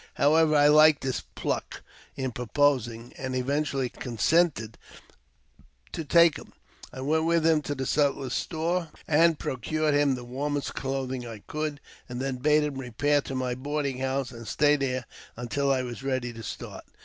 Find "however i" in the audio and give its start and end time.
0.15-0.67